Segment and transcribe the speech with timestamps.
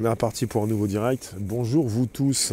[0.00, 1.34] On est reparti pour un nouveau direct.
[1.40, 2.52] Bonjour vous tous.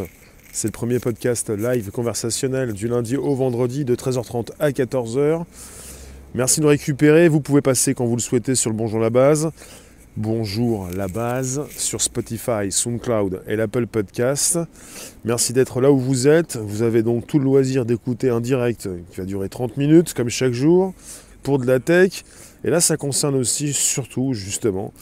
[0.51, 5.43] C'est le premier podcast live conversationnel du lundi au vendredi de 13h30 à 14h.
[6.33, 7.29] Merci de nous récupérer.
[7.29, 9.51] Vous pouvez passer quand vous le souhaitez sur le Bonjour la base.
[10.17, 14.57] Bonjour la base sur Spotify, SoundCloud et l'Apple Podcast.
[15.23, 16.57] Merci d'être là où vous êtes.
[16.57, 20.29] Vous avez donc tout le loisir d'écouter un direct qui va durer 30 minutes comme
[20.29, 20.95] chaque jour
[21.43, 22.23] pour de la tech.
[22.63, 24.93] Et là ça concerne aussi surtout justement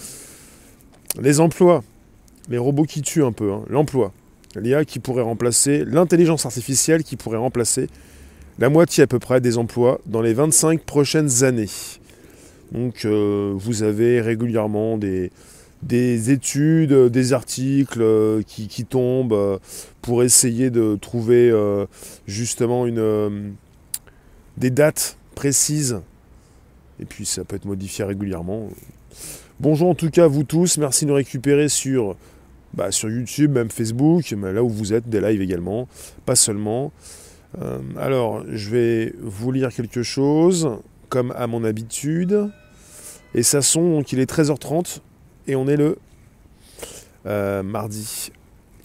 [1.21, 1.84] les emplois,
[2.49, 3.63] les robots qui tuent un peu, hein.
[3.70, 4.13] l'emploi.
[4.55, 7.88] L'IA qui pourrait remplacer, l'intelligence artificielle qui pourrait remplacer
[8.59, 11.70] la moitié à peu près des emplois dans les 25 prochaines années.
[12.71, 15.31] Donc euh, vous avez régulièrement des,
[15.81, 19.57] des études, des articles euh, qui, tombent euh,
[20.01, 21.51] pour essayer de trouver
[22.27, 23.53] justement une,
[24.57, 26.01] des dates précises.
[26.99, 28.70] Et puis ça peut être modifié régulièrement.
[29.59, 32.15] Bonjour en tout cas vous tous, merci de nous récupérer sur,
[32.74, 35.87] bah, sur YouTube, même Facebook, là où vous êtes, des lives également,
[36.26, 36.91] pas seulement.
[37.62, 40.70] Euh, alors, je vais vous lire quelque chose,
[41.10, 42.49] comme à mon habitude.
[43.35, 44.99] Et ça sont, donc il est 13h30,
[45.48, 45.98] et on est le
[47.26, 48.32] euh, mardi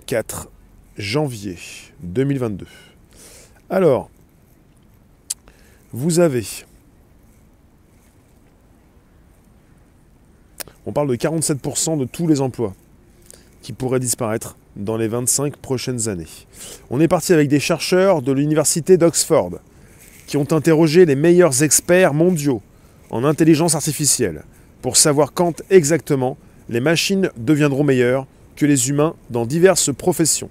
[0.07, 0.49] 4
[0.97, 1.57] janvier
[2.03, 2.67] 2022.
[3.71, 4.11] Alors,
[5.93, 6.45] vous avez
[10.89, 12.75] On parle de 47% de tous les emplois
[13.61, 16.25] qui pourraient disparaître dans les 25 prochaines années.
[16.89, 19.59] On est parti avec des chercheurs de l'université d'Oxford
[20.27, 22.63] qui ont interrogé les meilleurs experts mondiaux
[23.11, 24.45] en intelligence artificielle
[24.81, 26.39] pour savoir quand exactement
[26.71, 30.49] les machines deviendront meilleures que les humains dans diverses professions.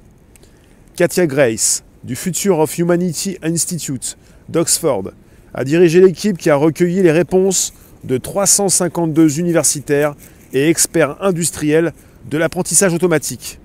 [0.96, 5.14] Katia Grace, du Future of Humanity Institute d'Oxford,
[5.56, 10.16] a dirigé l'équipe qui a recueilli les réponses de 352 universitaires
[10.54, 11.94] et experts industriels
[12.30, 13.60] de l'apprentissage automatique.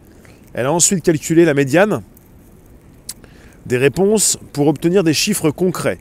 [0.54, 2.02] Elle a ensuite calculé la médiane
[3.66, 5.98] des réponses pour obtenir des chiffres concrets.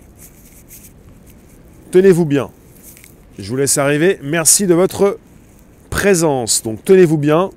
[1.92, 2.50] Tenez-vous bien.
[3.38, 4.20] Je vous laisse arriver.
[4.24, 5.20] Merci de votre
[5.90, 6.64] présence.
[6.64, 7.50] Donc tenez-vous bien.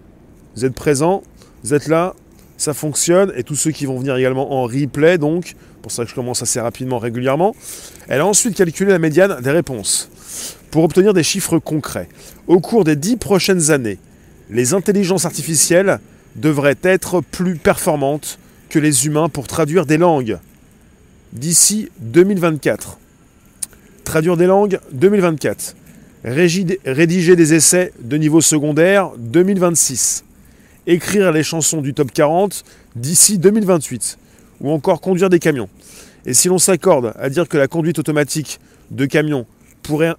[0.56, 1.22] Vous êtes présents.
[1.62, 2.14] Vous êtes là.
[2.56, 3.32] Ça fonctionne.
[3.36, 6.42] Et tous ceux qui vont venir également en replay, donc, pour ça que je commence
[6.42, 7.54] assez rapidement, régulièrement.
[8.08, 10.10] Elle a ensuite calculé la médiane des réponses
[10.74, 12.08] pour obtenir des chiffres concrets.
[12.48, 13.98] Au cours des dix prochaines années,
[14.50, 16.00] les intelligences artificielles
[16.34, 18.40] devraient être plus performantes
[18.70, 20.36] que les humains pour traduire des langues.
[21.32, 22.98] D'ici 2024.
[24.02, 25.76] Traduire des langues 2024.
[26.24, 30.24] Rédiger des essais de niveau secondaire 2026.
[30.88, 32.64] Écrire les chansons du top 40
[32.96, 34.18] d'ici 2028.
[34.60, 35.68] Ou encore conduire des camions.
[36.26, 38.58] Et si l'on s'accorde à dire que la conduite automatique
[38.90, 39.46] de camions
[39.84, 40.16] pourrait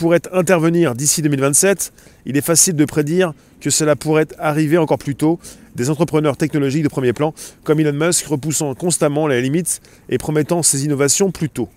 [0.00, 1.92] pourrait intervenir d'ici 2027,
[2.24, 5.38] il est facile de prédire que cela pourrait arriver encore plus tôt.
[5.76, 7.34] Des entrepreneurs technologiques de premier plan,
[7.64, 11.68] comme Elon Musk, repoussant constamment les limites et promettant ces innovations plus tôt.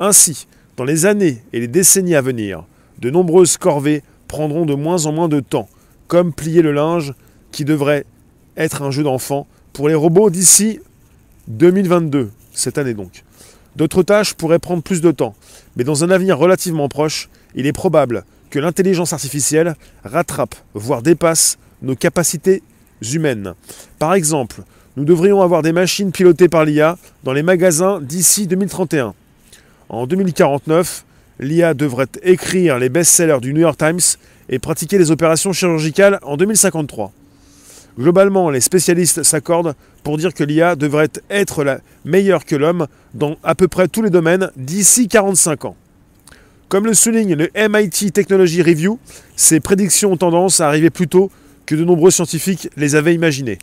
[0.00, 2.64] Ainsi, dans les années et les décennies à venir,
[2.98, 5.68] de nombreuses corvées prendront de moins en moins de temps,
[6.08, 7.14] comme plier le linge,
[7.52, 8.06] qui devrait
[8.56, 10.80] être un jeu d'enfant pour les robots d'ici
[11.46, 13.22] 2022, cette année donc.
[13.76, 15.36] D'autres tâches pourraient prendre plus de temps,
[15.76, 19.74] mais dans un avenir relativement proche, il est probable que l'intelligence artificielle
[20.04, 22.62] rattrape, voire dépasse, nos capacités
[23.12, 23.54] humaines.
[23.98, 24.62] Par exemple,
[24.96, 29.14] nous devrions avoir des machines pilotées par l'IA dans les magasins d'ici 2031.
[29.88, 31.04] En 2049,
[31.40, 34.00] l'IA devrait écrire les best-sellers du New York Times
[34.48, 37.12] et pratiquer les opérations chirurgicales en 2053.
[37.98, 43.36] Globalement, les spécialistes s'accordent pour dire que l'IA devrait être la meilleure que l'homme dans
[43.42, 45.76] à peu près tous les domaines d'ici 45 ans.
[46.68, 48.98] Comme le souligne le MIT Technology Review,
[49.36, 51.30] ces prédictions ont tendance à arriver plus tôt
[51.64, 53.58] que de nombreux scientifiques les avaient imaginées.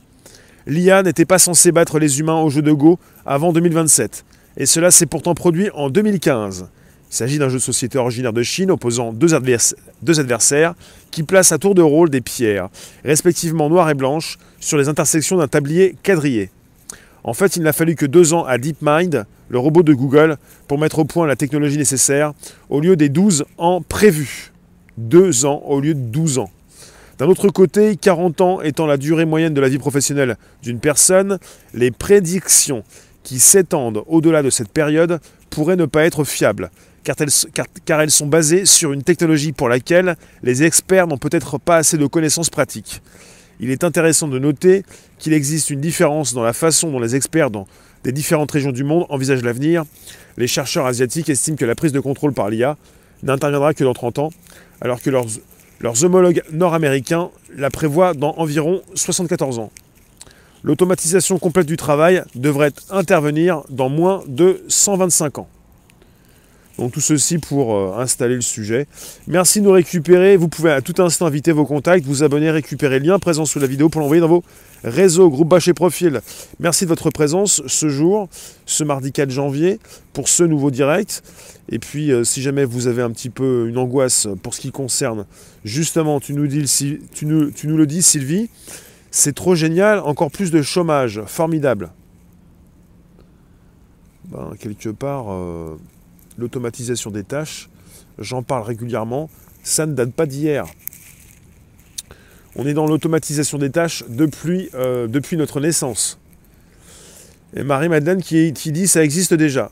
[0.67, 4.23] L'IA n'était pas censée battre les humains au jeu de Go avant 2027,
[4.55, 6.69] et cela s'est pourtant produit en 2015.
[7.11, 10.73] Il s'agit d'un jeu de société originaire de Chine opposant deux, adversaires
[11.11, 12.69] qui placent à tour de rôle des pierres,
[13.03, 16.51] respectivement noires et blanches, sur les intersections d'un tablier quadrillé.
[17.23, 20.37] En fait, il n'a fallu que deux ans à DeepMind, le robot de Google,
[20.67, 22.33] pour mettre au point la technologie nécessaire,
[22.69, 24.51] au lieu des 12 ans prévus.
[24.97, 26.49] Deux ans au lieu de 12 ans.
[27.19, 31.39] D'un autre côté, 40 ans étant la durée moyenne de la vie professionnelle d'une personne,
[31.73, 32.83] les prédictions
[33.23, 36.71] qui s'étendent au-delà de cette période pourraient ne pas être fiables,
[37.03, 41.97] car elles, sont basées sur une technologie pour laquelle les experts n'ont peut-être pas assez
[41.97, 43.01] de connaissances pratiques.
[43.63, 44.83] Il est intéressant de noter
[45.19, 47.65] qu'il existe une différence dans la façon dont les experts dans
[48.03, 49.85] des différentes régions du monde envisagent l'avenir.
[50.35, 52.75] Les chercheurs asiatiques estiment que la prise de contrôle par l'IA
[53.23, 54.29] n'interviendra que dans 30 ans,
[54.81, 55.27] alors que leurs,
[55.83, 59.69] Leurs homologues nord-américains la prévoient dans environ 74 ans.
[60.63, 65.49] L'automatisation complète du travail devrait intervenir dans moins de 125 ans.
[66.79, 68.87] Donc tout ceci pour euh, installer le sujet.
[69.27, 70.37] Merci de nous récupérer.
[70.37, 73.59] Vous pouvez à tout instant inviter vos contacts, vous abonner, récupérer le lien présent sous
[73.59, 74.43] la vidéo pour l'envoyer dans vos
[74.83, 76.21] réseaux, groupe bâche et profil.
[76.59, 78.27] Merci de votre présence ce jour,
[78.65, 79.79] ce mardi 4 janvier,
[80.13, 81.21] pour ce nouveau direct.
[81.69, 84.71] Et puis euh, si jamais vous avez un petit peu une angoisse pour ce qui
[84.71, 85.25] concerne,
[85.63, 88.49] justement, tu nous, le dis Sylvie,
[89.11, 91.91] c'est trop génial, encore plus de chômage, formidable.
[94.31, 95.31] Ben, quelque part...
[95.31, 95.77] Euh,
[96.37, 97.69] l'automatisation des tâches,
[98.19, 99.29] j'en parle régulièrement,
[99.63, 100.65] ça ne date pas d'hier.
[102.55, 106.19] On est dans l'automatisation des tâches depuis, euh, notre naissance.
[107.55, 109.71] Et Marie-Madeleine qui, dit ça existe déjà.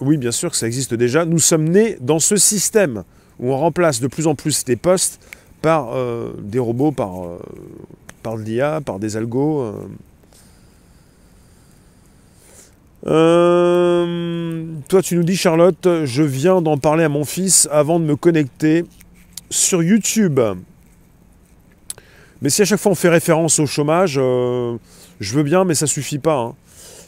[0.00, 1.24] Oui, bien sûr que ça existe déjà.
[1.24, 3.04] Nous sommes nés dans ce système
[3.38, 5.20] où on remplace de plus en plus des postes
[5.62, 9.74] par euh, des robots, par, euh, l'IA, par des algos.
[13.06, 18.04] Euh, toi, tu nous dis, Charlotte, je viens d'en parler à mon fils avant de
[18.04, 18.84] me connecter
[19.48, 20.40] sur YouTube.
[22.42, 24.76] Mais si à chaque fois on fait référence au chômage, euh,
[25.20, 26.38] je veux bien, mais ça suffit pas.
[26.38, 26.54] Hein.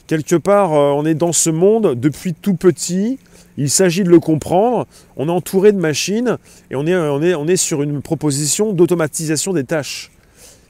[0.06, 3.18] Quelque part, euh, on est dans ce monde depuis tout petit.
[3.56, 4.86] Il s'agit de le comprendre.
[5.16, 6.38] On est entouré de machines
[6.70, 10.10] et on est sur une proposition d'automatisation des tâches.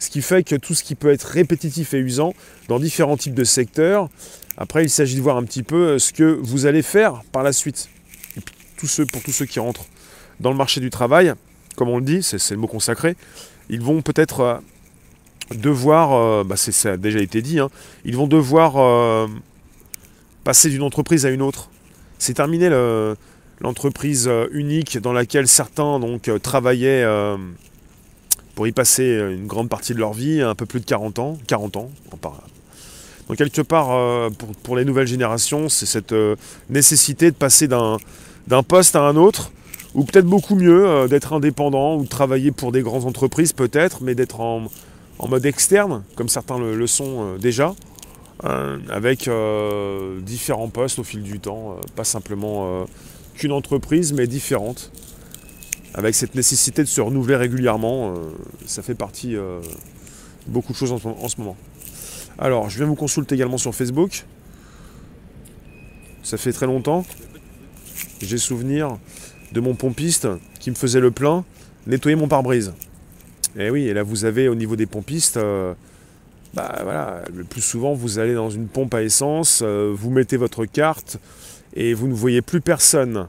[0.02, 2.34] Ce qui fait que tout ce qui peut être répétitif et usant
[2.66, 4.08] dans différents types de secteurs,
[4.62, 7.42] après, il s'agit de voir un petit peu euh, ce que vous allez faire par
[7.42, 7.88] la suite.
[8.76, 9.86] pour tous ceux qui rentrent
[10.38, 11.34] dans le marché du travail,
[11.74, 13.16] comme on le dit, c'est le mot consacré,
[13.70, 14.54] ils vont peut-être euh,
[15.56, 17.70] devoir, euh, bah ça a déjà été dit, hein,
[18.04, 19.28] ils vont devoir
[20.44, 21.68] passer d'une entreprise à une autre.
[22.18, 22.68] C'est terminé
[23.60, 27.04] l'entreprise unique dans laquelle certains donc, travaillaient
[28.54, 31.38] pour y passer une grande partie de leur vie, un peu plus de 40 ans,
[31.48, 31.90] 40 ans,
[33.32, 34.28] donc quelque part, euh,
[34.62, 36.36] pour, les nouvelles générations, c'est cette euh,
[36.68, 39.52] nécessité de passer d'un poste à un autre,
[39.94, 44.02] ou peut-être beaucoup mieux, euh, d'être indépendant, ou de travailler pour des grandes entreprises peut-être,
[44.02, 44.68] mais d'être en,
[45.30, 47.74] mode externe, comme certains le, sont déjà,
[48.90, 49.30] avec
[50.20, 52.84] différents postes au fil du temps, pas simplement
[53.36, 54.90] qu'une entreprise, mais différente.
[55.94, 58.14] Avec cette nécessité de se renouveler régulièrement,
[58.66, 59.60] ça fait partie de
[60.48, 61.56] beaucoup de choses en ce moment.
[62.38, 64.24] Alors, je viens vous consulter également sur Facebook.
[66.22, 67.04] Ça fait très longtemps.
[68.20, 68.98] J'ai souvenir
[69.52, 70.28] de mon pompiste
[70.60, 71.44] qui me faisait le plein,
[71.86, 72.72] nettoyer mon pare-brise.
[73.56, 75.74] Et eh oui, et là vous avez au niveau des pompistes, euh,
[76.54, 80.38] bah voilà, le plus souvent vous allez dans une pompe à essence, euh, vous mettez
[80.38, 81.18] votre carte
[81.74, 83.28] et vous ne voyez plus personne.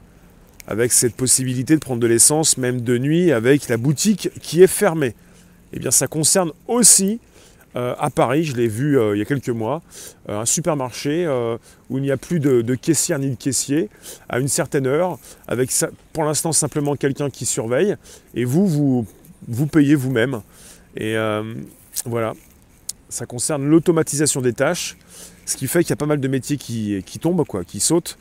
[0.66, 4.66] Avec cette possibilité de prendre de l'essence, même de nuit, avec la boutique qui est
[4.66, 5.14] fermée.
[5.74, 7.20] Eh bien, ça concerne aussi
[7.76, 9.82] euh, à Paris, je l'ai vu euh, il y a quelques mois,
[10.28, 11.26] euh, un supermarché
[11.90, 13.88] où il n'y a plus de, caissière ni de caissier
[14.28, 15.18] à une certaine heure,
[15.48, 15.70] avec
[16.12, 17.96] pour l'instant simplement quelqu'un qui surveille,
[18.34, 19.06] et vous, vous,
[19.48, 20.42] vous payez vous-même.
[20.96, 21.16] Et
[22.06, 22.34] voilà,
[23.08, 24.96] ça concerne l'automatisation des tâches,
[25.46, 28.18] ce qui fait qu'il y a pas mal de métiers qui, tombent, quoi, qui sautent.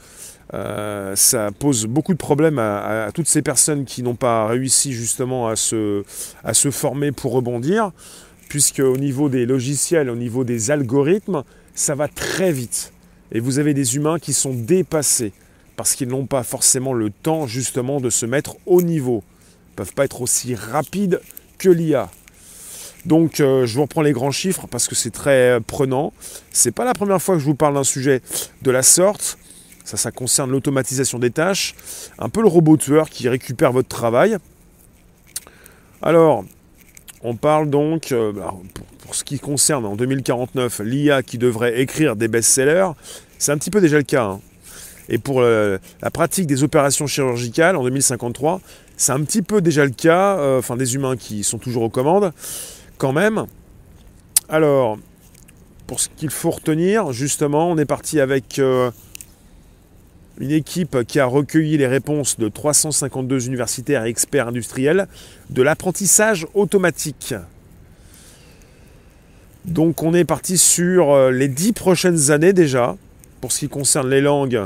[0.52, 5.56] ça pose beaucoup de problèmes à, toutes ces personnes qui n'ont pas réussi justement à
[5.56, 6.04] se,
[6.44, 7.92] à se former pour rebondir
[8.50, 11.44] puisque au niveau des logiciels, au niveau des algorithmes,
[11.76, 12.94] ça va très vite.
[13.32, 15.34] Et vous avez des humains qui sont dépassés
[15.76, 19.24] parce qu'ils n'ont pas forcément le temps justement de se mettre au niveau.
[19.24, 21.20] Ils ne peuvent pas être aussi rapides
[21.58, 22.12] que l'IA.
[23.06, 26.14] Donc euh, je vous reprends les grands chiffres parce que c'est très prenant.
[26.52, 28.22] C'est pas la première fois que je vous parle d'un sujet
[28.62, 29.38] de la sorte.
[29.84, 31.76] Ça, ça concerne l'automatisation des tâches,
[32.18, 34.38] un peu le robot tueur qui récupère votre travail.
[36.02, 36.46] Alors,
[37.24, 38.53] on parle donc, euh, bah,
[39.06, 42.89] pour, ce qui concerne en 2049 l'IA qui devrait écrire des best-sellers,
[43.38, 44.25] c'est un petit peu déjà le cas.
[44.25, 44.42] Hein.
[45.10, 48.62] Et pour euh, la pratique des opérations chirurgicales en 2053,
[48.98, 51.89] c'est un petit peu déjà le cas, euh, enfin des humains qui sont toujours aux
[51.89, 52.34] commandes,
[52.98, 53.46] quand même.
[54.50, 54.98] Alors,
[55.88, 58.60] pour ce qu'il faut retenir, justement, on est parti avec
[60.40, 65.08] une équipe qui a recueilli les réponses de 352 universitaires et experts industriels
[65.50, 67.36] de l'apprentissage automatique.
[69.66, 72.98] Donc on est parti sur euh, les dix prochaines années déjà,
[73.40, 74.60] pour ce qui concerne les langues,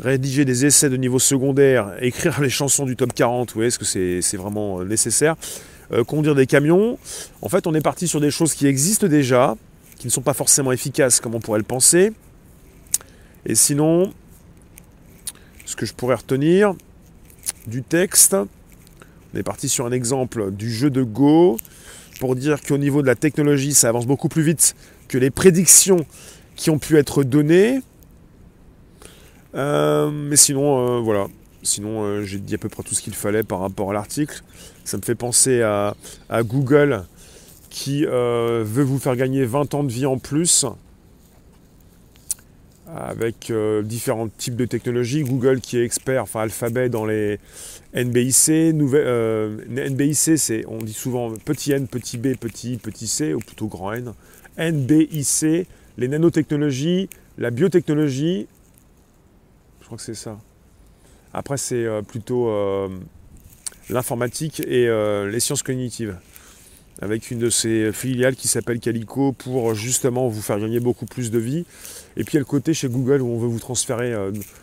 [0.00, 3.84] rédiger des essais de niveau secondaire, écrire les chansons du top 40, vous est-ce que
[3.84, 5.36] c'est vraiment euh, nécessaire
[5.92, 6.98] euh, Conduire des camions.
[7.42, 9.56] En fait, on est parti sur des choses qui existent déjà,
[9.98, 12.12] qui ne sont pas forcément efficaces comme on pourrait le penser.
[13.44, 14.14] Et sinon,
[15.64, 16.74] ce que je pourrais retenir
[17.66, 21.56] du texte, On est parti sur un exemple du jeu de Go
[22.20, 24.76] pour dire qu'au niveau de la technologie, ça avance beaucoup plus vite
[25.08, 26.06] que les prédictions
[26.56, 27.80] qui ont pu être données.
[29.54, 31.26] Euh, mais sinon, euh, voilà.
[31.62, 34.42] Sinon, euh, j'ai dit à peu près tout ce qu'il fallait par rapport à l'article.
[34.84, 35.96] Ça me fait penser à,
[36.28, 37.04] à Google
[37.70, 40.64] qui veut vous faire gagner 20 ans de vie en plus
[42.94, 45.22] avec différents types de technologies.
[45.22, 47.38] Google qui est expert, enfin Alphabet dans les
[47.94, 48.74] NBIC.
[48.74, 53.92] NBIC, c'est, on dit souvent petit n, petit b, petit petit c, ou plutôt grand
[53.92, 54.12] N.
[54.58, 55.66] NBIC,
[55.98, 57.08] les nanotechnologies,
[57.38, 58.46] la biotechnologie.
[59.80, 60.38] Je crois que c'est ça.
[61.32, 62.88] Après, c'est euh, plutôt euh,
[63.90, 66.16] l'informatique et euh, les sciences cognitives.
[67.02, 71.32] Avec une de ces filiales qui s'appelle Calico pour justement vous faire gagner beaucoup plus
[71.32, 71.66] de vie.
[72.16, 74.14] Et puis il le côté chez Google où on veut vous transférer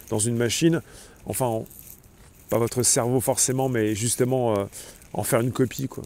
[0.10, 0.82] dans une machine.
[1.26, 1.64] Enfin,
[2.50, 4.68] pas votre cerveau forcément, mais justement
[5.14, 5.88] en faire une copie.
[5.88, 6.04] Quoi.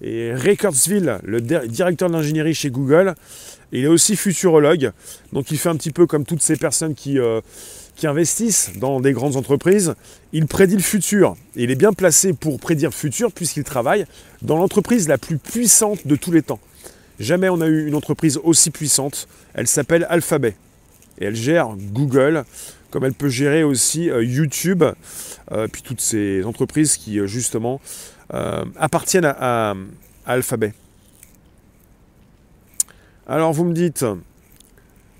[0.00, 3.14] Et Ray Kurzweil, le directeur d'ingénierie chez Google,
[3.72, 4.92] il est aussi futurologue.
[5.32, 7.40] Donc il fait un petit peu comme toutes ces personnes qui, euh,
[7.96, 9.94] qui investissent dans des grandes entreprises.
[10.32, 11.36] Il prédit le futur.
[11.56, 14.06] Et il est bien placé pour prédire le futur puisqu'il travaille
[14.42, 16.60] dans l'entreprise la plus puissante de tous les temps.
[17.18, 19.28] Jamais on a eu une entreprise aussi puissante.
[19.54, 20.54] Elle s'appelle Alphabet.
[21.20, 22.44] Et elle gère Google,
[22.90, 24.84] comme elle peut gérer aussi euh, YouTube,
[25.50, 27.80] euh, puis toutes ces entreprises qui justement
[28.34, 29.74] euh, appartiennent à,
[30.26, 30.74] Alphabet.
[33.26, 34.04] Alors vous me dites,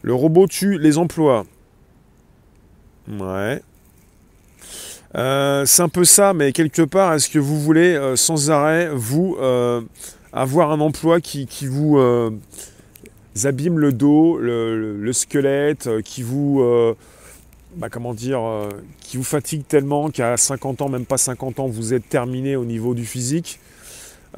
[0.02, 1.47] le robot tue les emplois.
[3.09, 3.62] Ouais.
[5.14, 9.37] C'est un peu ça, mais quelque part, est-ce que vous voulez sans arrêt, vous,
[10.40, 11.99] avoir un emploi qui, vous
[13.45, 16.62] abîme le dos, le squelette, qui vous
[17.76, 18.68] bah, comment dire, euh,
[19.00, 22.64] qui vous fatigue tellement qu'à 50 ans, même pas 50 ans, vous êtes terminé au
[22.64, 23.61] niveau du physique.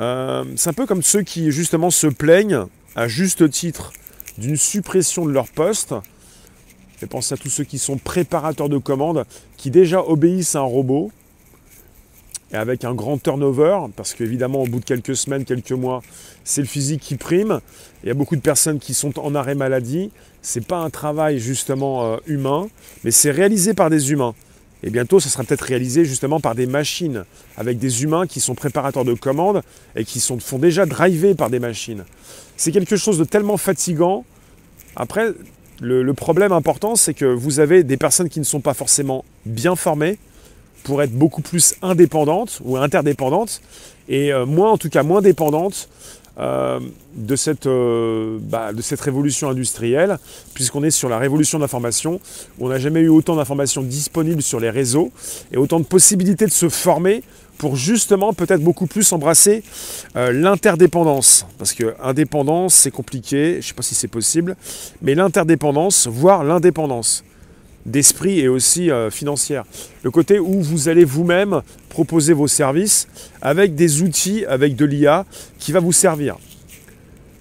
[0.01, 2.67] Euh, c'est un peu comme ceux qui justement se plaignent
[2.97, 3.93] à juste titre
[4.37, 5.95] d'une suppression de leur poste.
[7.03, 9.25] Et pensez à tous ceux qui sont préparateurs de commandes,
[9.57, 11.11] qui déjà obéissent à un robot,
[12.53, 16.03] et avec un grand turnover, parce qu'évidemment, au bout de quelques semaines, quelques mois,
[16.43, 17.61] c'est le physique qui prime.
[18.03, 20.11] Il y a beaucoup de personnes qui sont en arrêt maladie.
[20.43, 22.69] Ce n'est pas un travail justement euh, humain,
[23.05, 24.35] mais c'est réalisé par des humains.
[24.83, 27.25] Et bientôt, ça sera peut-être réalisé justement par des machines,
[27.57, 29.63] avec des humains qui sont préparateurs de commandes
[29.95, 32.05] et qui sont, font déjà driver par des machines.
[32.57, 34.25] C'est quelque chose de tellement fatigant.
[34.97, 35.33] Après,
[35.83, 39.77] le problème important, c'est que vous avez des personnes qui ne sont pas forcément bien
[39.77, 40.19] formées,
[40.83, 43.61] pour être beaucoup plus indépendante ou interdépendante
[44.09, 45.89] et euh, moins en tout cas moins dépendante
[46.39, 46.81] euh,
[47.15, 50.19] de, cette, euh, bah, de cette révolution industrielle,
[50.55, 52.21] puisqu'on est sur la révolution d'information,
[52.59, 55.11] où on n'a jamais eu autant d'informations disponibles sur les réseaux
[55.53, 57.23] et autant de possibilités de se former
[57.59, 59.63] pour justement peut-être beaucoup plus embrasser
[60.15, 61.45] l'interdépendance.
[61.59, 64.57] Parce que indépendance, c'est compliqué, je ne sais pas si c'est possible,
[65.03, 67.23] mais l'interdépendance, voire l'indépendance
[67.87, 69.65] d'esprit et aussi euh, financière.
[70.03, 73.09] Le côté où vous allez vous-même proposer vos services
[73.41, 75.25] avec des outils, avec de l'IA
[75.59, 76.37] qui va vous servir.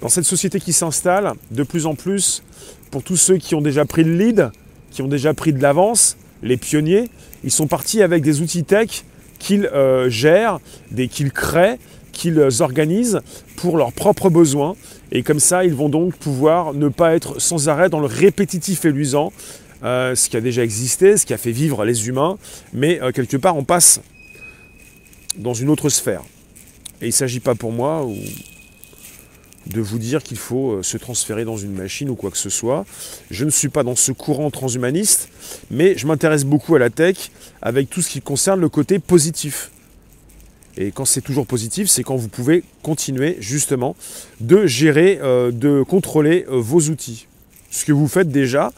[0.02, 2.42] Dans cette société qui s'installe, de plus en plus,
[2.90, 4.50] pour tous ceux qui ont déjà pris le lead,
[4.92, 7.10] qui ont déjà pris de l'avance, les pionniers,
[7.44, 9.04] ils sont partis avec des outils tech
[9.40, 10.60] qu'ils euh, gèrent,
[11.10, 11.80] qu'ils créent,
[12.12, 13.22] qu'ils organisent
[13.56, 14.76] pour leurs propres besoins.
[15.12, 18.86] Et comme ça, ils vont donc pouvoir ne pas être sans arrêt dans le répétitif
[18.86, 18.92] et
[19.84, 22.38] euh, ce qui a déjà existé, ce qui a fait vivre les humains,
[22.74, 24.02] mais euh, quelque part on passe
[25.38, 26.22] dans une autre sphère.
[27.02, 28.06] Et il ne s'agit pas pour moi
[29.68, 32.50] de vous dire qu'il faut euh, se transférer dans une machine ou quoi que ce
[32.50, 32.86] soit.
[33.32, 35.30] Je ne suis pas dans ce courant transhumaniste,
[35.72, 37.32] mais je m'intéresse beaucoup à la tech
[37.62, 39.72] avec tout ce qui concerne le côté positif.
[40.76, 43.96] Et quand c'est toujours positif, c'est quand vous pouvez continuer justement
[44.40, 47.28] de gérer, de contrôler vos outils.
[47.70, 48.72] Ce que vous faites déjà,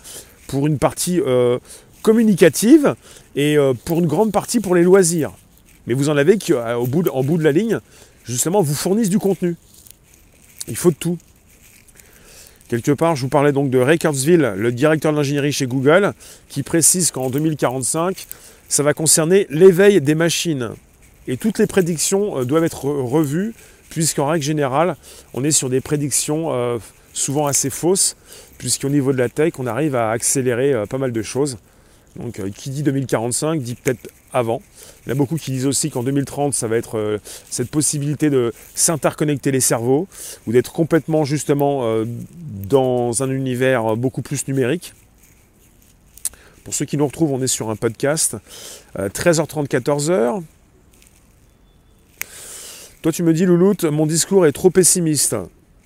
[0.52, 1.60] pour une partie euh,
[2.02, 2.96] communicative
[3.38, 5.32] et euh, pour une grande partie pour les loisirs.
[5.88, 7.80] Mais vous en avez qui, euh, au bout de, en bout de la ligne,
[8.26, 9.56] justement, vous fournissent du contenu.
[10.68, 11.18] Il faut de tout.
[12.68, 16.14] Quelque part, je vous parlais donc de Ray Kurzweil, le directeur de l'ingénierie chez Google,
[16.50, 18.28] qui précise qu'en 2045,
[18.68, 20.72] ça va concerner l'éveil des machines.
[21.28, 23.54] Et toutes les prédictions doivent être revues,
[23.90, 24.98] puisqu'en règle générale,
[25.34, 26.80] on est sur des prédictions
[27.14, 28.16] souvent assez fausses,
[28.58, 31.58] puisqu'au niveau de la tech, on arrive à accélérer euh, pas mal de choses.
[32.16, 34.62] Donc euh, qui dit 2045 dit peut-être avant.
[35.06, 37.18] Il y a beaucoup qui disent aussi qu'en 2030, ça va être euh,
[37.50, 40.08] cette possibilité de s'interconnecter les cerveaux
[40.46, 42.06] ou d'être complètement justement
[42.70, 44.94] dans un univers beaucoup plus numérique.
[46.64, 48.38] Pour ceux qui nous retrouvent, on est sur un podcast
[48.96, 50.44] 13h30, 14h.
[53.02, 55.36] Toi, tu me dis, Louloute, mon discours est trop pessimiste.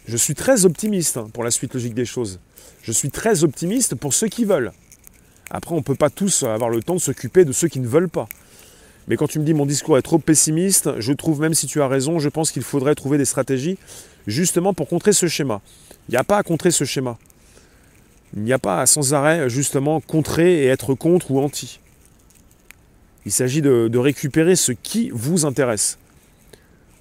[0.08, 2.40] Je suis très optimiste hein, pour la suite logique des choses.
[2.84, 4.72] Je suis très optimiste pour ceux qui veulent.
[5.50, 7.88] Après, on ne peut pas tous avoir le temps de s'occuper de ceux qui ne
[7.88, 8.28] veulent pas.
[9.08, 11.82] Mais quand tu me dis mon discours est trop pessimiste, je trouve, même si tu
[11.82, 13.78] as raison, je pense qu'il faudrait trouver des stratégies
[14.28, 15.62] justement pour contrer ce schéma.
[16.08, 17.18] Il n'y a pas à contrer ce schéma.
[18.36, 21.80] Il n'y a pas à sans arrêt justement contrer et être contre ou anti.
[23.26, 25.98] Il s'agit de, de récupérer ce qui vous intéresse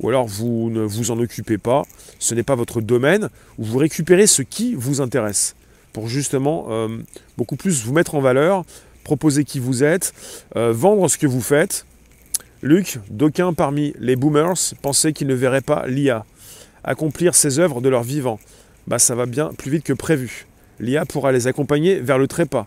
[0.00, 1.84] ou alors vous ne vous en occupez pas,
[2.18, 5.54] ce n'est pas votre domaine, ou vous récupérez ce qui vous intéresse,
[5.92, 6.88] pour justement euh,
[7.36, 8.64] beaucoup plus vous mettre en valeur,
[9.04, 10.12] proposer qui vous êtes,
[10.56, 11.86] euh, vendre ce que vous faites.
[12.62, 16.24] Luc, d'aucuns parmi les boomers pensaient qu'ils ne verraient pas l'IA
[16.84, 18.38] accomplir ses œuvres de leur vivant.
[18.86, 20.46] Bah ça va bien plus vite que prévu.
[20.78, 22.66] L'IA pourra les accompagner vers le trépas.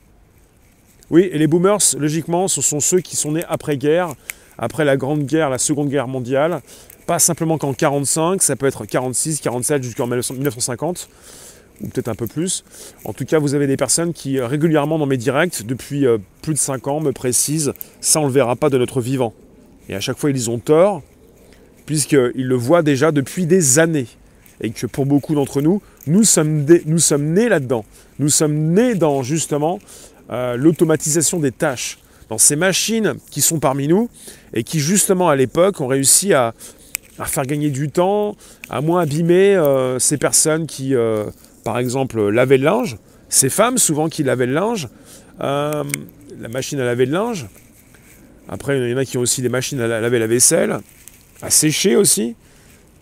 [1.10, 4.14] Oui, et les boomers, logiquement, ce sont ceux qui sont nés après-guerre,
[4.58, 6.62] après la Grande Guerre, la Seconde Guerre mondiale,
[7.08, 11.10] pas simplement qu'en 45, ça peut être 46, 47 jusqu'en 1950,
[11.82, 12.66] ou peut-être un peu plus.
[13.06, 16.54] En tout cas, vous avez des personnes qui régulièrement dans mes directs, depuis euh, plus
[16.54, 19.34] de 5 ans, me précisent ça on ne le verra pas de notre vivant.
[19.90, 21.02] Et à chaque fois, ils ont tort,
[21.86, 24.08] puisqu'ils le voient déjà depuis des années.
[24.60, 27.86] Et que pour beaucoup d'entre nous, nous sommes, nous sommes nés là-dedans.
[28.20, 29.80] Nous sommes nés dans justement
[30.30, 34.10] euh, l'automatisation des tâches, dans ces machines qui sont parmi nous
[34.54, 36.54] et qui justement à l'époque ont réussi à,
[37.20, 38.36] à faire gagner du temps,
[38.70, 41.26] à moins abîmer euh, ces personnes qui, euh,
[41.64, 42.98] par exemple, lavaient le linge,
[43.30, 44.88] ces femmes souvent qui lavaient le linge,
[45.42, 45.84] euh,
[46.40, 47.48] la machine à laver le linge.
[48.50, 50.80] Après, il y en a qui ont aussi des machines à laver la vaisselle,
[51.42, 52.36] à sécher aussi.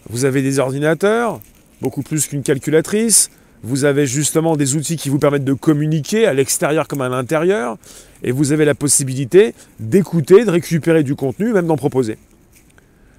[0.10, 1.39] Vous avez des ordinateurs,
[1.81, 3.29] beaucoup plus qu'une calculatrice.
[3.63, 7.77] Vous avez justement des outils qui vous permettent de communiquer à l'extérieur comme à l'intérieur.
[8.24, 12.17] Et vous avez la possibilité d'écouter, de récupérer du contenu, même d'en proposer.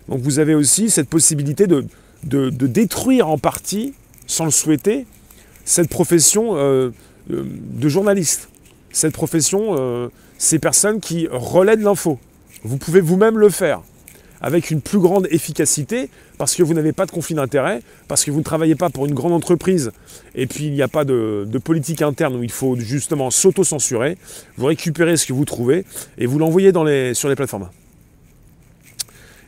[0.08, 1.84] Donc vous avez aussi cette possibilité de,
[2.22, 3.94] détruire en partie,
[4.26, 5.06] sans le souhaiter,
[5.64, 6.90] cette profession euh,
[7.30, 8.48] euh, de journaliste.
[8.92, 12.18] Cette profession, euh, ces personnes qui relaient l'info.
[12.62, 13.82] Vous pouvez vous-même le faire
[14.40, 18.30] avec une plus grande efficacité parce que vous n'avez pas de conflit d'intérêt, parce que
[18.30, 19.92] vous ne travaillez pas pour une grande entreprise
[20.34, 24.18] et puis il n'y a pas de, politique interne où il faut justement s'auto-censurer.
[24.56, 25.84] Vous récupérez ce que vous trouvez
[26.18, 26.72] et vous l'envoyez
[27.14, 27.68] sur les plateformes.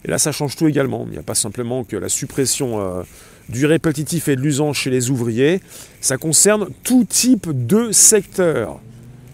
[0.04, 1.04] Et là, ça change tout également.
[1.06, 3.02] Il n'y a pas simplement que la suppression euh,
[3.48, 5.60] du répétitif et de l'usant chez les ouvriers.
[6.00, 8.80] Ça concerne tout type de secteur.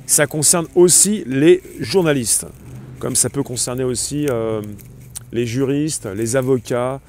[0.07, 2.47] Ça concerne aussi les journalistes,
[2.99, 4.61] comme ça peut concerner aussi euh,
[5.33, 7.01] les juristes, les avocats.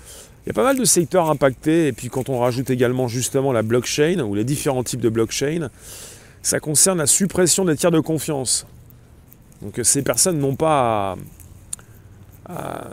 [0.45, 1.87] Il y a pas mal de secteurs impactés.
[1.87, 5.69] Et puis quand on rajoute également justement la blockchain ou les différents types de blockchain,
[6.41, 8.65] ça concerne la suppression des tiers de confiance.
[9.61, 11.17] Donc ces personnes n'ont pas
[12.47, 12.89] à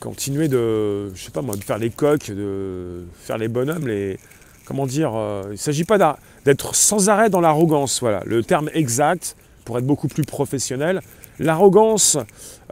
[0.00, 4.18] continuer de, je sais pas moi, de faire les coques, de faire les bonhommes, les,
[4.64, 8.68] comment dire, euh, il ne s'agit pas d'être sans arrêt dans l'arrogance, voilà, le terme
[8.74, 11.02] exact pour être beaucoup plus professionnel.
[11.38, 12.18] L'arrogance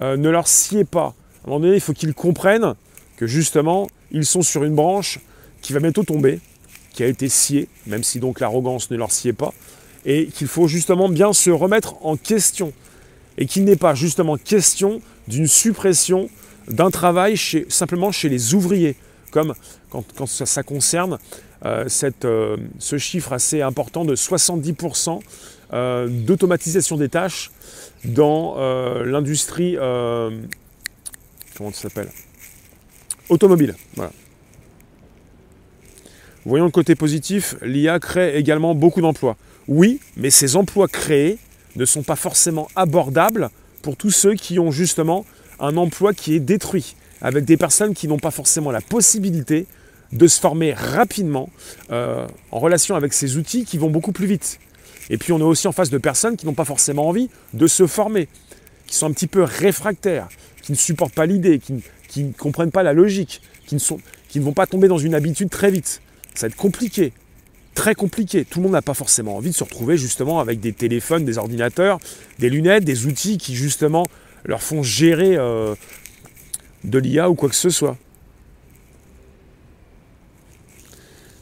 [0.03, 1.15] euh, ne leur sied pas.
[1.45, 2.75] À un moment donné, il faut qu'ils comprennent
[3.17, 5.21] que justement, ils sont sur une branche
[5.63, 6.41] qui va bientôt tomber,
[6.93, 9.53] qui a été sciée, même si donc l'arrogance ne leur sied pas,
[10.05, 12.73] et qu'il faut justement bien se remettre en question,
[13.39, 16.29] et qu'il n'est pas justement question d'une suppression
[16.69, 17.37] d'un travail
[17.69, 18.97] simplement chez les ouvriers,
[19.31, 19.55] comme
[19.91, 21.19] quand, ça, concerne
[21.65, 21.89] euh,
[22.25, 25.21] euh, ce chiffre assez important de 70%
[25.73, 27.51] euh, d'automatisation des tâches
[28.05, 28.57] dans
[29.03, 32.11] l'industrie, comment ça s'appelle
[33.31, 33.75] Automobile.
[36.45, 39.39] Voyons le côté positif, l'IA crée également beaucoup d'emplois.
[39.67, 41.39] Oui, mais ces emplois créés
[41.77, 43.49] ne sont pas forcément abordables
[43.85, 45.27] pour tous ceux qui ont justement
[45.61, 49.67] un emploi qui est détruit, avec des personnes qui n'ont pas forcément la possibilité
[50.13, 51.51] de se former rapidement
[51.91, 54.59] euh, en relation avec ces outils qui vont beaucoup plus vite.
[55.11, 57.67] Et puis on est aussi en face de personnes qui n'ont pas forcément envie de
[57.67, 58.27] se former,
[58.87, 60.29] qui sont un petit peu réfractaires,
[60.63, 63.81] qui ne supportent pas l'idée, qui, ne comprennent pas la logique, qui ne,
[64.31, 66.01] qui ne vont pas tomber dans une habitude très vite.
[66.35, 67.13] Ça va être compliqué
[67.75, 68.45] très compliqué.
[68.45, 71.39] Tout le monde n'a pas forcément envie de se retrouver justement avec des téléphones, des
[71.39, 71.99] ordinateurs,
[72.39, 74.07] des lunettes, des outils qui justement
[74.45, 75.75] leur font gérer euh,
[76.85, 77.97] de l'IA ou quoi que ce soit.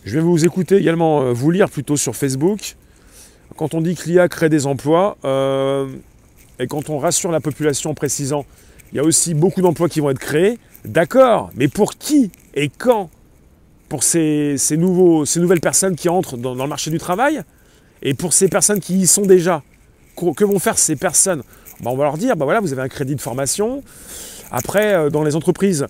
[0.05, 2.77] Je vais vous écouter également, euh, vous lire plutôt sur Facebook.
[3.57, 5.87] Quand on dit que l'IA crée des emplois, euh,
[6.59, 8.45] et quand on rassure la population en précisant,
[8.93, 12.69] il y a aussi beaucoup d'emplois qui vont être créés, d'accord, mais pour qui et
[12.69, 13.11] quand
[13.93, 17.43] pour ces, nouveaux, ces nouvelles personnes qui entrent dans, le marché du travail
[18.01, 19.63] et pour ces personnes qui y sont déjà.
[20.17, 21.43] Que vont faire ces personnes?
[21.83, 23.83] Ben, On va leur dire, ben voilà, vous avez un crédit de formation.
[24.51, 25.87] Après, euh, dans les entreprises,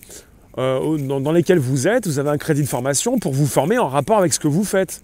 [0.58, 3.88] euh, dans, lesquels vous êtes, vous avez un crédit de formation pour vous former en
[3.88, 5.00] rapport avec ce que vous faites.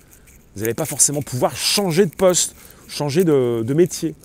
[0.56, 2.56] Vous n'allez pas forcément pouvoir changer de poste,
[2.88, 4.16] changer de, de métier.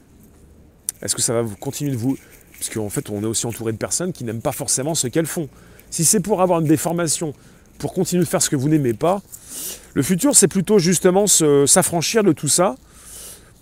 [1.03, 2.17] Est-ce que ça va continuer de vous...
[2.57, 5.27] Parce qu'en fait, on est aussi entouré de personnes qui n'aiment pas forcément ce qu'elles
[5.27, 5.47] font.
[5.91, 7.35] Si c'est pour avoir des formations,
[7.77, 9.21] pour continuer de faire ce que vous n'aimez pas,
[9.93, 12.75] le futur, c'est plutôt justement s'affranchir de tout ça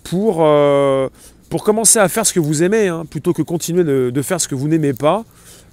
[0.02, 1.08] pour, euh,
[1.50, 4.48] pour commencer à faire ce que vous aimez, hein, plutôt que continuer de, faire ce
[4.48, 5.24] que vous n'aimez pas.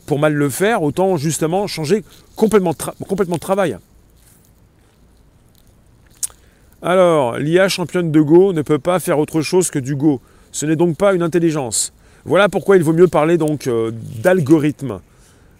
[0.05, 2.03] Pour mal le faire, autant justement changer
[2.35, 2.73] complètement,
[3.07, 3.77] complètement de travail.
[6.81, 10.19] Alors, l'IA championne de Go ne peut pas faire autre chose que du Go.
[10.51, 11.93] Ce n'est donc pas une intelligence.
[12.25, 14.99] Voilà pourquoi il vaut mieux parler donc euh, d'algorithme,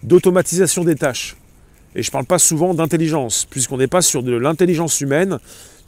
[0.02, 1.36] d'automatisation des tâches.
[1.94, 5.38] Et je ne parle pas souvent d'intelligence, puisqu'on n'est pas sur de l'intelligence humaine,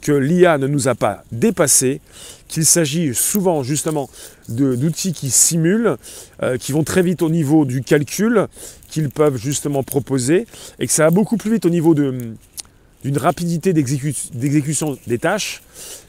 [0.01, 2.01] que l'IA ne nous a pas dépassé,
[2.49, 4.09] qu'il s'agit souvent justement
[4.49, 5.95] d'outils qui simulent,
[6.43, 8.47] euh, qui vont très vite au niveau du calcul,
[8.89, 10.45] qu'ils peuvent justement proposer,
[10.79, 15.63] et que ça va beaucoup plus vite au niveau d'une rapidité d'exécution des tâches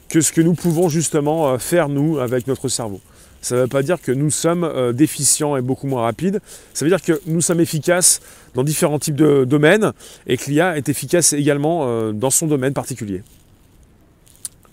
[0.09, 2.99] que ce que nous pouvons justement euh, faire nous avec notre cerveau.
[3.41, 6.41] Ça ne veut pas dire que nous sommes euh, déficients et beaucoup moins rapides.
[6.73, 8.21] Ça veut dire que nous sommes efficaces
[8.55, 9.91] dans différents types de domaines
[10.27, 13.23] et que l'IA est efficace également euh, dans son domaine particulier.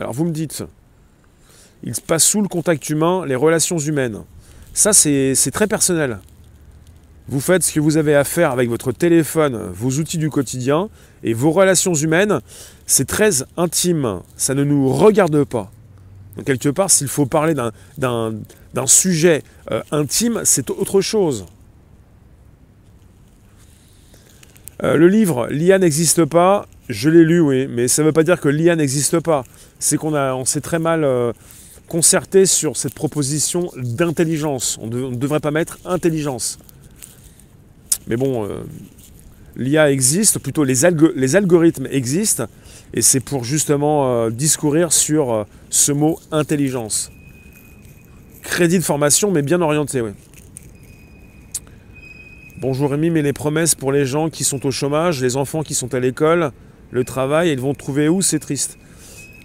[0.01, 0.65] Alors vous me dites,
[1.83, 4.23] il se passe sous le contact humain les relations humaines.
[4.75, 6.19] Ça, c'est très personnel.
[7.29, 10.89] Vous faites ce que vous avez à faire avec votre téléphone, vos outils du quotidien
[11.23, 12.41] et vos relations humaines.
[12.87, 14.21] C'est très intime.
[14.37, 15.71] Ça ne nous regarde pas.
[16.37, 17.55] Donc quelque part, s'il faut parler
[17.99, 21.47] d'un sujet euh, intime, c'est autre chose.
[24.83, 28.25] Euh, le livre L'IA n'existe pas, je l'ai lu, oui, mais ça ne veut pas
[28.25, 29.45] dire que l'IA n'existe pas.
[29.79, 31.33] C'est qu'on on s'est très mal euh,
[31.87, 34.79] concerté sur cette proposition d'intelligence.
[34.81, 36.59] On, ne devrait pas mettre intelligence.
[38.09, 38.49] Mais bon,
[39.55, 40.81] l'IA existe, plutôt les,
[41.15, 42.47] les algorithmes existent,
[42.95, 47.11] et c'est pour justement euh, discourir sur euh, ce mot intelligence.
[48.43, 50.11] Crédit de formation, mais bien orienté, oui.
[52.61, 55.75] Bonjour Rémi, mais les promesses pour les gens qui sont au chômage, les enfants qui
[55.75, 56.53] sont à l'école,
[56.91, 58.23] le travail, ils vont trouver où?
[58.23, 58.79] C'est triste.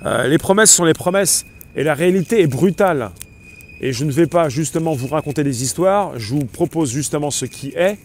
[0.05, 3.11] Euh, les promesses sont les promesses, et la réalité est brutale.
[3.79, 7.45] Et je ne vais pas justement vous raconter des histoires, je vous propose justement ce
[7.45, 7.97] qui est,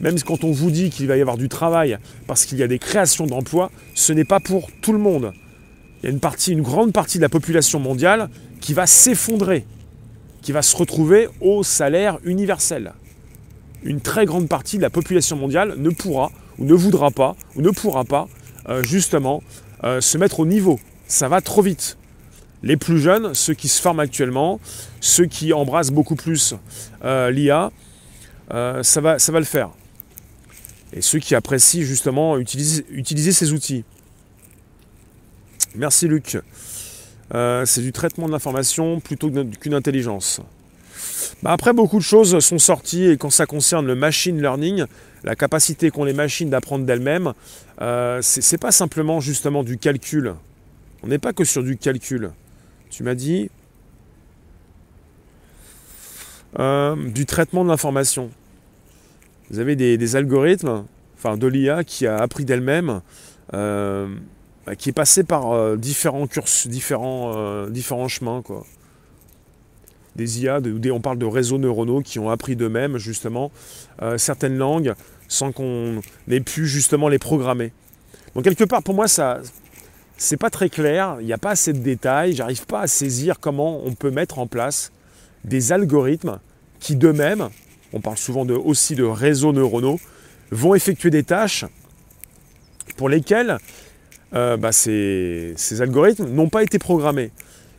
[0.00, 2.68] même quand on vous dit qu'il va y avoir du travail parce qu'il y a
[2.68, 5.32] des créations d'emplois, ce n'est pas pour tout le monde.
[6.02, 8.28] Il y a une grande partie de la population mondiale
[8.60, 9.64] qui va s'effondrer,
[10.42, 12.92] qui va se retrouver au salaire universel.
[13.84, 17.62] Une très grande partie de la population mondiale ne pourra ou ne voudra pas ou
[17.62, 18.28] ne pourra pas
[18.68, 19.42] euh, justement
[19.84, 20.80] euh, se mettre au niveau.
[21.06, 21.96] Ça va trop vite.
[22.64, 24.60] Les plus jeunes, ceux qui se forment actuellement,
[25.00, 26.54] ceux qui embrassent beaucoup plus
[27.04, 27.70] euh, l'IA,
[28.82, 29.70] ça va le faire
[30.92, 33.84] et ceux qui apprécient justement utiliser, ces outils.
[35.74, 36.38] Merci Luc.
[37.34, 40.40] Euh, c'est du traitement de l'information plutôt qu'une intelligence.
[41.42, 44.84] Bah, après, beaucoup de choses sont sorties et quand ça concerne le machine learning,
[45.24, 47.32] la capacité qu'ont les machines d'apprendre d'elles-mêmes,
[47.80, 50.34] euh, c'est pas simplement justement du calcul.
[51.02, 52.30] On n'est pas que sur du calcul.
[52.90, 53.50] Tu m'as dit
[56.58, 58.30] euh, du traitement de l'information.
[59.52, 60.84] Vous avez des, algorithmes,
[61.14, 63.02] enfin de l'IA qui a appris d'elle-même,
[63.52, 64.08] euh,
[64.66, 68.40] bah, qui est passé par euh, différents euh, différents chemins.
[68.40, 68.64] Quoi.
[70.16, 70.58] Des IA,
[70.90, 73.50] on parle de réseaux neuronaux qui ont appris d'eux-mêmes justement
[74.16, 74.94] certaines langues
[75.28, 77.72] sans qu'on ait pu justement les programmer.
[78.34, 79.40] Donc quelque part pour moi ça
[80.18, 83.40] c'est pas très clair, il n'y a pas assez de détails, j'arrive pas à saisir
[83.40, 84.92] comment on peut mettre en place
[85.44, 86.40] des algorithmes
[86.78, 87.48] qui d'eux-mêmes
[87.92, 90.00] on parle souvent aussi de réseaux neuronaux,
[90.50, 91.64] vont effectuer des tâches
[92.96, 93.58] pour lesquelles
[94.34, 97.30] euh, bah, ces, algorithmes n'ont pas été programmés.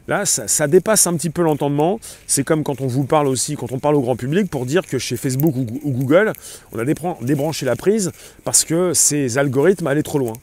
[0.07, 1.99] Là, ça, dépasse un petit peu l'entendement.
[2.27, 4.85] C'est comme quand on vous parle aussi, quand on parle au grand public, pour dire
[4.85, 6.33] que chez Facebook ou, Google,
[6.73, 6.85] on a
[7.21, 8.11] débranché la prise
[8.43, 10.33] parce que ces algorithmes allaient trop loin.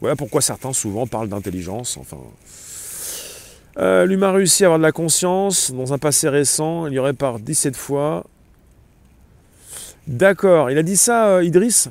[0.00, 1.98] Voilà pourquoi certains souvent parlent d'intelligence.
[1.98, 2.16] Enfin,
[3.78, 5.70] euh, l'humain réussit à avoir de la conscience.
[5.70, 8.24] Dans un passé récent, il y aurait par 17 fois
[10.08, 11.90] D'accord, il a dit ça, euh, Idriss?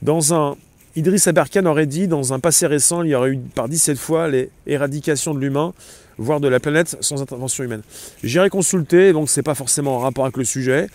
[0.00, 0.56] Dans un.
[0.94, 4.28] Idriss Aberkan aurait dit dans un passé récent, il y aurait eu par 17 fois
[4.66, 5.74] l'éradication de l'humain,
[6.16, 7.82] voire de la planète, sans intervention humaine.
[8.22, 10.86] J'irai consulter, donc c'est pas forcément en rapport avec le sujet.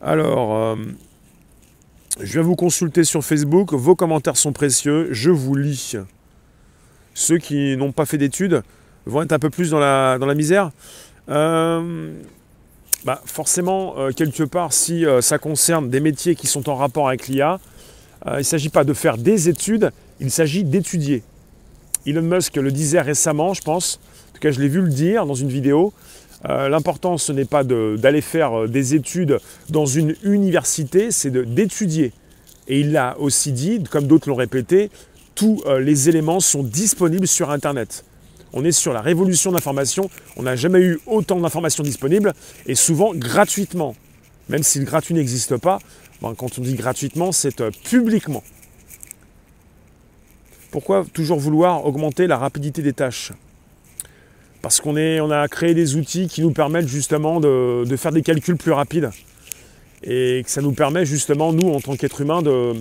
[0.00, 0.76] Alors, euh,
[2.18, 5.96] je viens vous consulter sur Facebook, vos commentaires sont précieux, je vous lis.
[7.12, 8.62] Ceux qui n'ont pas fait d'études
[9.04, 10.70] vont être un peu plus dans la, dans la misère.
[11.28, 12.10] Euh,
[13.06, 17.06] bah, forcément, euh, quelque part, si euh, ça concerne des métiers qui sont en rapport
[17.06, 17.60] avec l'IA,
[18.26, 21.22] il ne s'agit pas de faire des études, il s'agit d'étudier.
[22.04, 25.26] Elon Musk le disait récemment, je pense, en tout cas je l'ai vu le dire
[25.26, 25.92] dans une vidéo,
[26.42, 29.38] l'important ce n'est pas d'aller faire des études
[29.68, 32.12] dans une université, c'est d'étudier.
[32.66, 34.90] Et il l'a aussi dit, comme d'autres l'ont répété,
[35.36, 38.05] tous les éléments sont disponibles sur Internet.
[38.58, 40.10] On est sur la révolution de l'information.
[40.38, 42.32] On n'a jamais eu autant d'informations disponibles
[42.66, 43.94] et souvent gratuitement.
[44.48, 45.78] Même si le gratuit n'existe pas,
[46.22, 48.42] ben, quand on dit gratuitement, c'est euh, publiquement.
[50.70, 53.32] Pourquoi toujours vouloir augmenter la rapidité des tâches?
[54.62, 58.22] Parce qu'on on a créé des outils qui nous permettent justement de, de faire des
[58.22, 59.10] calculs plus rapides.
[60.02, 62.72] Et que ça nous permet justement, nous, en tant qu'êtres humains, de,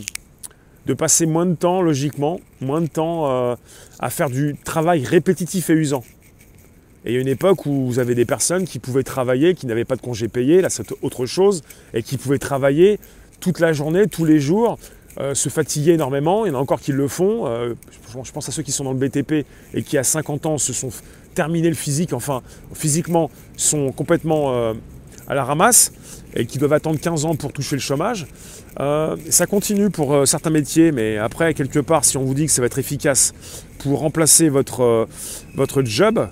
[0.86, 3.56] de passer moins de temps, logiquement, moins de temps euh,
[4.00, 6.04] à faire du travail répétitif et usant.
[7.06, 9.68] Et il y a une époque où vous avez des personnes qui pouvaient travailler, qui
[9.68, 13.00] n'avaient pas de congé payé, là c'est autre chose, et qui pouvaient travailler
[13.40, 14.80] toute la journée, tous les jours,
[15.20, 16.46] euh, se fatiguer énormément.
[16.46, 17.48] Il y en a encore qui le font.
[17.48, 17.74] Euh,
[18.24, 20.74] je pense à ceux qui sont dans le BTP et qui à 50 ans se
[20.74, 20.90] sont
[21.36, 22.42] terminés le physique, enfin
[22.74, 24.74] physiquement sont complètement
[25.28, 25.92] à la ramasse
[26.36, 28.28] et qui doivent attendre 15 ans pour toucher le chômage.
[28.80, 32.46] Euh, ça continue pour euh, certains métiers, mais après, quelque part, si on vous dit
[32.46, 33.34] que ça va être efficace
[33.80, 35.06] pour remplacer votre, euh,
[35.56, 36.28] votre job,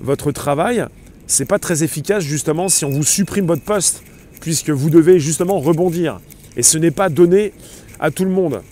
[0.00, 0.84] votre travail,
[1.26, 4.04] c'est pas très efficace justement si on vous supprime votre poste,
[4.40, 6.20] puisque vous devez justement rebondir.
[6.56, 7.52] Et ce n'est pas donné
[7.98, 8.62] à tout le monde.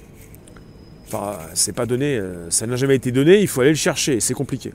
[1.08, 4.34] Enfin, c'est pas donné, ça n'a jamais été donné, il faut aller le chercher, c'est
[4.34, 4.72] compliqué.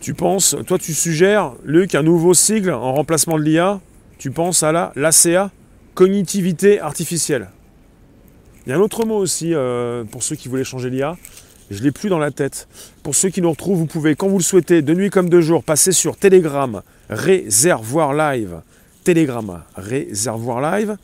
[0.00, 3.80] Tu penses, toi tu suggères, Luc, un nouveau sigle en remplacement de l'IA
[4.18, 5.50] Tu penses à la l'ACA
[5.94, 7.50] Cognitivité artificielle.
[8.66, 11.16] Il y a un autre mot aussi euh, pour ceux qui voulaient changer l'IA.
[11.70, 12.66] Je ne l'ai plus dans la tête.
[13.02, 15.40] Pour ceux qui nous retrouvent, vous pouvez, quand vous le souhaitez, de nuit comme de
[15.40, 18.60] jour, passer sur Telegram, Réservoir Live.
[19.04, 20.96] Telegram, Réservoir Live.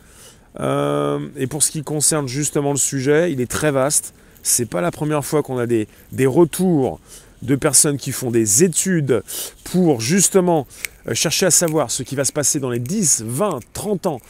[0.58, 4.14] Euh, et pour ce qui concerne justement le sujet, il est très vaste.
[4.42, 5.86] C'est pas la première fois qu'on a des,
[6.26, 6.98] retours
[7.42, 9.22] de personnes qui font des études
[9.64, 10.66] pour justement
[11.14, 14.20] chercher à savoir ce qui va se passer dans les 10, 20, 30 ans,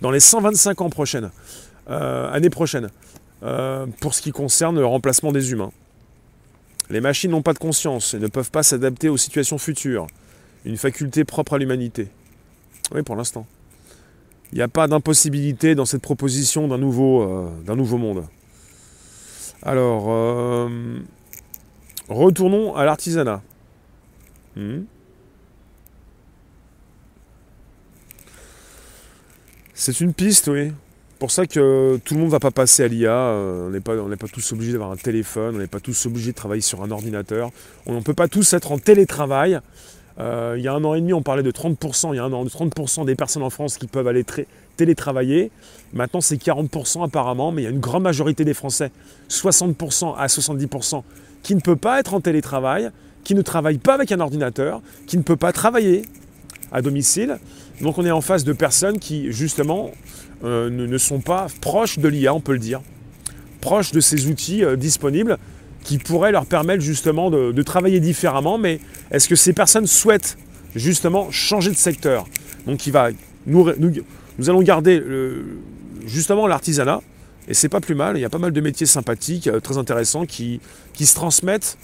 [0.00, 1.30] dans les 125 ans prochaines,
[1.88, 2.90] euh, années prochaines,
[3.42, 5.72] euh, pour ce qui concerne le remplacement des humains.
[6.88, 10.06] Les machines n'ont pas de conscience et ne peuvent pas s'adapter aux situations futures.
[10.64, 12.08] Une faculté propre à l'humanité.
[12.92, 13.46] Oui, pour l'instant.
[14.52, 18.24] Il n'y a pas d'impossibilité dans cette proposition d'un nouveau, d'un nouveau monde.
[19.62, 20.68] Alors,
[22.10, 23.40] Retournons à l'artisanat.
[24.56, 24.80] Hmm.
[29.80, 30.72] C'est une piste, oui.
[31.18, 33.12] Pour ça que tout le monde ne va pas passer à l'IA.
[33.12, 36.36] Euh, on n'est pas, tous obligés d'avoir un téléphone, on n'est pas tous obligés de
[36.36, 37.48] travailler sur un ordinateur.
[37.86, 39.58] On ne peut pas tous être en télétravail.
[40.18, 42.12] Euh, il y a un an et demi, on parlait de 30%.
[42.12, 44.22] Il y a un an de 30% des personnes en France qui peuvent aller
[44.76, 45.50] télétravailler.
[45.94, 48.92] Maintenant, c'est 40% apparemment, mais il y a une grande majorité des Français,
[49.30, 51.04] 60% à 70%,
[51.42, 52.90] qui ne peut pas être en télétravail,
[53.24, 56.02] qui ne travaille pas avec un ordinateur, qui ne peut pas travailler
[56.70, 57.38] à domicile.
[57.80, 59.92] Donc on est en face de personnes qui, justement,
[60.44, 62.80] euh, ne, sont pas proches de l'IA, on peut le dire,
[63.60, 65.38] proches de ces outils euh, disponibles
[65.84, 68.58] qui pourraient leur permettre justement de, travailler différemment.
[68.58, 70.36] Mais est-ce que ces personnes souhaitent
[70.74, 72.26] justement changer de secteur?
[72.66, 73.10] Donc va,
[73.46, 73.68] nous,
[74.46, 75.02] allons garder
[76.06, 77.00] justement l'artisanat,
[77.48, 79.78] et c'est pas plus mal, il y a pas mal de métiers sympathiques, euh, très
[79.78, 80.60] intéressants, qui,
[80.98, 81.78] se transmettent,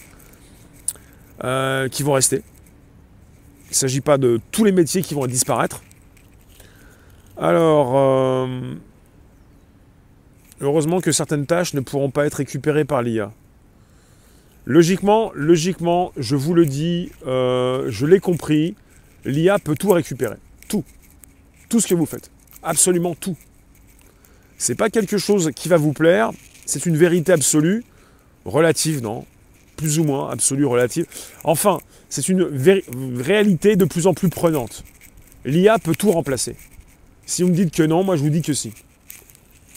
[1.90, 2.42] qui vont rester.
[3.66, 5.82] Il ne s'agit pas de tous les métiers qui vont disparaître.
[7.38, 8.74] Alors, euh,
[10.60, 13.32] heureusement que certaines tâches ne pourront pas être récupérées par l'IA.
[14.64, 18.74] Logiquement, logiquement, je vous le dis, je l'ai compris,
[19.24, 20.36] l'IA peut tout récupérer.
[20.68, 20.82] Tout.
[21.68, 22.32] Tout ce que vous faites.
[22.64, 23.36] Absolument tout
[24.58, 26.30] c'est pas quelque chose qui va vous plaire,
[26.64, 27.84] c'est une vérité absolue,
[28.44, 29.24] relative, non
[29.76, 31.06] Plus ou moins, absolue, relative.
[31.44, 32.42] Enfin, c'est une
[33.20, 34.84] réalité de plus en plus prenante.
[35.44, 36.56] L'IA peut tout remplacer.
[37.26, 38.72] Si vous me dites que non, moi je vous dis que si.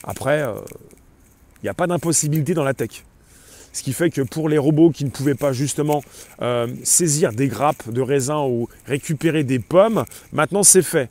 [0.04, 0.54] Après, il euh,
[1.64, 3.04] n'y a pas d'impossibilité dans la tech.
[3.74, 6.04] Ce qui fait que pour les robots qui ne pouvaient pas justement
[6.42, 11.10] euh, saisir des grappes de raisin ou récupérer des pommes, maintenant c'est fait.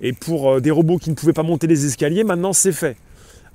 [0.00, 2.96] Et pour euh, des robots qui ne pouvaient pas monter les escaliers, maintenant c'est fait.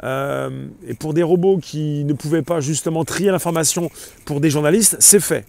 [0.04, 3.90] Et pour des robots qui ne pouvaient pas justement trier l'information
[4.26, 5.44] pour des journalistes, c'est fait.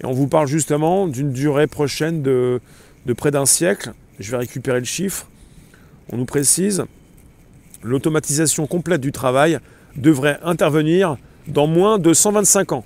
[0.00, 2.60] Et on vous parle justement d'une durée prochaine de
[3.16, 3.92] près d'un siècle.
[4.18, 5.28] Je vais récupérer le chiffre.
[6.10, 6.84] On nous précise,
[7.82, 9.58] l'automatisation complète du travail
[9.96, 11.16] devrait intervenir
[11.48, 12.84] dans moins de 125 ans.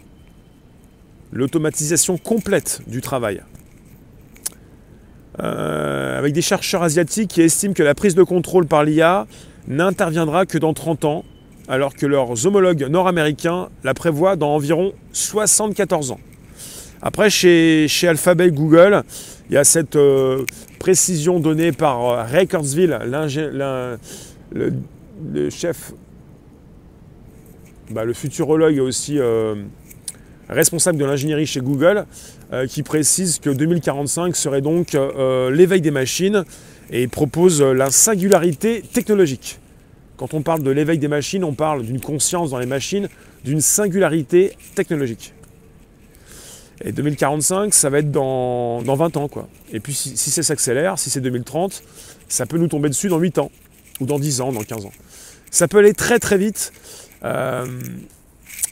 [1.33, 3.43] L'automatisation complète du travail.
[5.39, 9.27] avec des chercheurs asiatiques qui estiment que la prise de contrôle par l'IA
[9.69, 11.25] n'interviendra que dans 30 ans,
[11.67, 16.21] alors que leurs homologues nord-américains la prévoient dans environ 74 ans.
[17.01, 19.03] Après, chez, chez Alphabet Google,
[19.51, 20.45] il y a cette euh,
[20.79, 23.97] précision donnée par euh,
[24.53, 25.93] le, chef,
[27.91, 29.57] bah, le futurologue et aussi euh,
[30.49, 32.07] responsable de l'ingénierie chez Google,
[32.69, 34.97] qui précise que 2045 serait donc
[35.53, 36.45] l'éveil des machines
[36.91, 39.61] et propose la singularité technologique.
[40.17, 43.09] Quand on parle de l'éveil des machines, on parle d'une conscience dans les machines,
[43.45, 45.33] d'une singularité technologique.
[46.83, 49.29] Et 2045, ça va être dans, 20 ans.
[49.29, 49.49] Quoi.
[49.73, 51.83] Et puis si, ça s'accélère, si c'est 2030,
[52.29, 53.51] ça peut nous tomber dessus dans 8 ans,
[54.01, 54.93] ou dans 10 ans, dans 15 ans.
[55.51, 56.73] Ça peut aller très très vite.
[57.25, 57.67] Euh,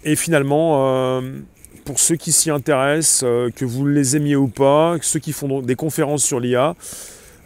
[0.05, 1.40] et finalement, euh,
[1.85, 5.61] pour ceux qui s'y intéressent, euh, que vous les aimiez ou pas, ceux qui font
[5.61, 6.75] des conférences sur l'IA,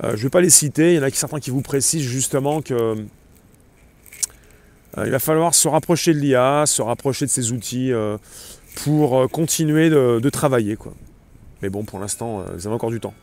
[0.03, 2.61] je ne vais pas les citer, il y en a certains qui vous précisent justement
[2.61, 2.97] que
[4.97, 7.93] il va falloir se rapprocher de l'IA, se rapprocher de ces outils
[8.75, 10.77] pour euh, continuer de, travailler.
[10.77, 10.95] Quoi.
[11.63, 13.15] Mais bon, pour l'instant, euh, vous avez encore du temps.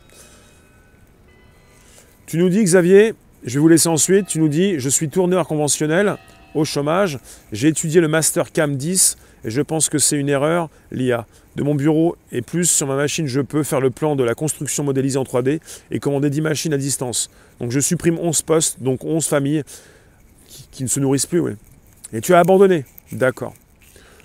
[2.26, 5.46] Tu nous dis, Xavier, je vais vous laisser ensuite, tu nous dis, je suis tourneur
[5.46, 6.16] conventionnel
[6.54, 7.18] au chômage,
[7.52, 11.26] j'ai étudié le Master CAM 10 et je pense que c'est une erreur, l'IA.
[11.56, 14.34] De mon bureau et plus sur ma machine, je peux faire le plan de la
[14.34, 15.60] construction modélisée en 3D
[15.90, 17.30] et commander 10 machines à distance.
[17.58, 19.64] Donc je supprime 11 postes, donc 11 familles
[20.70, 21.56] qui, ne se nourrissent plus.
[22.12, 23.54] Et tu as abandonné D'accord.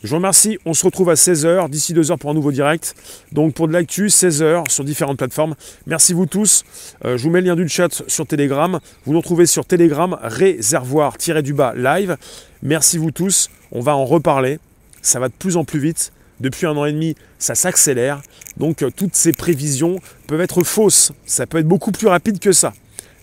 [0.06, 0.60] Je vous remercie.
[0.66, 2.94] On se retrouve à 16h, d'ici 2h pour un nouveau direct.
[3.32, 5.56] Donc pour de l'actu, 16h sur différentes plateformes.
[5.88, 6.64] Merci vous tous.
[7.06, 8.80] Euh, je vous mets le lien du chat sur Telegram.
[9.06, 12.18] Vous nous retrouvez sur Telegram, réservoir-du-bas live.
[12.62, 13.50] Merci vous tous.
[13.72, 14.60] On va en reparler.
[15.02, 16.14] Ça va de plus en plus vite.
[16.40, 18.22] Depuis un an et demi, ça s'accélère.
[18.58, 21.14] Donc euh, toutes ces prévisions peuvent être fausses.
[21.26, 22.74] Ça peut être beaucoup plus rapide que ça.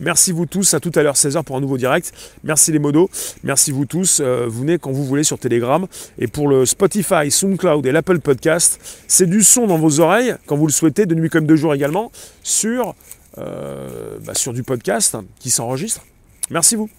[0.02, 2.12] Merci vous tous, à tout à l'heure 16h pour un nouveau direct.
[2.42, 3.08] Merci les modos,
[3.44, 4.18] merci vous tous.
[4.20, 5.86] Euh, vous venez quand vous voulez sur Telegram.
[6.18, 10.56] Et pour le Spotify, SoundCloud et l'Apple Podcast, c'est du son dans vos oreilles, quand
[10.56, 12.10] vous le souhaitez, de nuit comme de jour également,
[12.42, 12.96] sur,
[13.38, 16.04] euh, bah, sur du podcast qui s'enregistre.
[16.50, 16.90] Merci vous.